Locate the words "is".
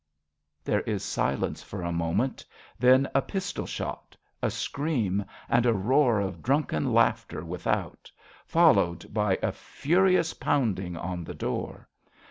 0.81-1.03